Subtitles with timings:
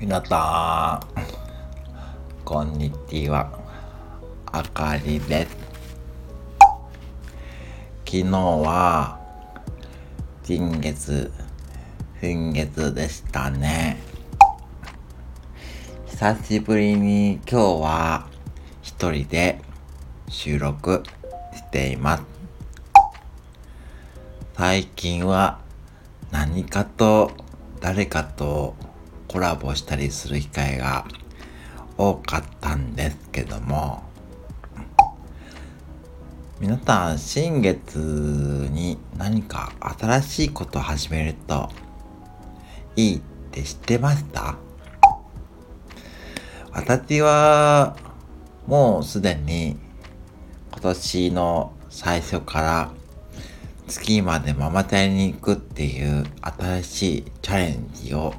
[0.00, 3.52] 皆さん、こんにちは。
[4.46, 5.54] あかりです。
[8.06, 9.20] 昨日は、
[10.42, 11.30] 新月、
[12.18, 13.98] 新月でしたね。
[16.06, 18.26] 久しぶりに今日は
[18.80, 19.60] 一人で
[20.28, 21.02] 収録
[21.54, 22.22] しています。
[24.56, 25.58] 最近は
[26.30, 27.32] 何かと
[27.82, 28.74] 誰かと
[29.30, 31.06] コラボしたりする機会が
[31.96, 34.02] 多かったんですけども。
[36.58, 41.68] 皆さん新月に何か新しいことを始めると
[42.96, 43.20] いいっ
[43.52, 44.56] て知ってました？
[46.72, 47.96] 私は
[48.66, 49.78] もうすでに
[50.72, 52.90] 今年の最初から
[53.86, 58.34] 月までママチャリに行くっていう新しいチャレンジを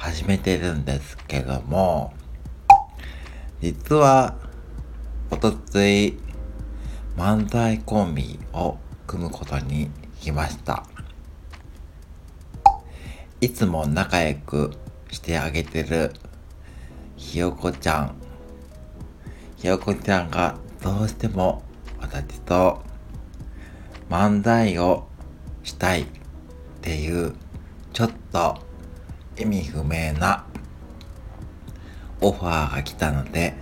[0.00, 2.14] 始めてるんですけども、
[3.60, 4.34] 実は、
[5.30, 6.18] おとつい、
[7.18, 10.84] 漫才コンビを組むことにしました。
[13.42, 14.70] いつも仲良く
[15.10, 16.14] してあげてる
[17.18, 18.14] ひよこちゃん。
[19.58, 21.62] ひよこちゃんがどうしても
[22.00, 22.80] 私と
[24.08, 25.06] 漫才を
[25.62, 26.06] したいっ
[26.80, 27.34] ていう
[27.92, 28.69] ちょっと
[29.40, 30.44] 意味不明な
[32.20, 33.54] オファーが来たので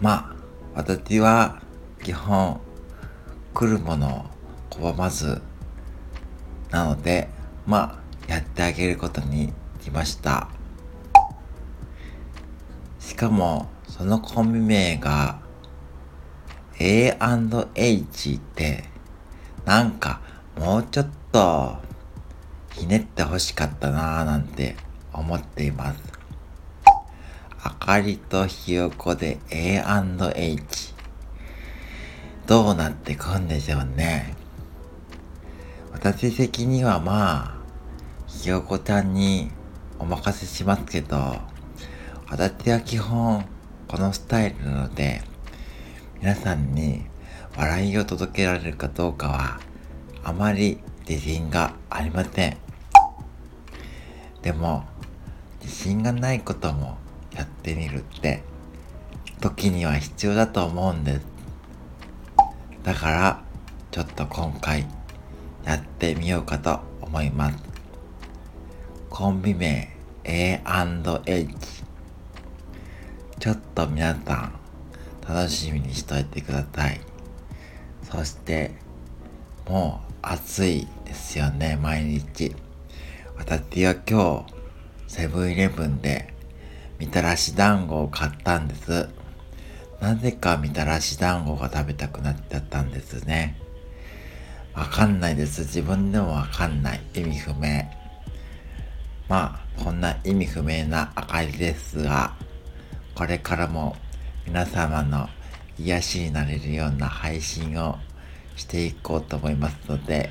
[0.00, 0.36] まあ
[0.74, 1.62] 私は
[2.02, 2.60] 基本
[3.54, 4.26] 来るもの
[4.70, 5.40] を拒まず
[6.70, 7.28] なので
[7.66, 10.48] まあやってあげることにしました。
[12.98, 15.38] しかもそのコンビ名が
[16.80, 18.84] A&H って
[19.64, 20.20] なんか
[20.58, 21.76] もうちょっと
[22.72, 24.74] ひねってほしかったなぁなんて
[25.16, 26.02] 思っています。
[27.62, 30.94] あかりとひよこで A&H
[32.46, 34.36] どうなってくんでしょうね。
[35.92, 37.54] 私的にはまあ、
[38.28, 39.50] ひよこちゃんに
[39.98, 41.38] お任せしますけど、
[42.28, 43.44] 私は基本
[43.88, 45.22] このスタイルなので、
[46.20, 47.06] 皆さんに
[47.56, 49.60] 笑いを届けられるかどうかは
[50.22, 50.78] あまり
[51.08, 52.56] 自信がありません。
[54.42, 54.84] でも
[55.66, 56.96] 自信がないことも
[57.34, 58.44] やってみるって
[59.40, 61.26] 時には必要だと思うんです。
[62.84, 63.42] だから
[63.90, 64.86] ちょっと今回
[65.64, 67.58] やってみようかと思います。
[69.10, 71.82] コンビ名 A&H
[73.40, 74.52] ちょっと皆さん
[75.28, 77.00] 楽しみにしといてください。
[78.04, 78.70] そして、
[79.68, 82.54] もう暑いですよね、毎日。
[83.36, 84.56] 私は今日、
[85.06, 86.32] セブンイレブンで、
[86.98, 89.08] みたらし団子を買ったんです。
[90.00, 93.60] なぜかみたらし団子が食べたくなっちゃったんですね。
[94.74, 95.62] わかんないです。
[95.62, 97.00] 自分でもわかんない。
[97.14, 97.84] 意味不明。
[99.28, 102.34] まあ、こんな意味不明な明かりですが、
[103.14, 103.96] これからも
[104.46, 105.28] 皆様の
[105.78, 107.98] 癒しになれるような配信を
[108.54, 110.30] していこうと思いますので、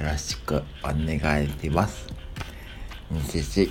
[0.00, 2.06] よろしくお願いします。
[3.10, 3.70] 西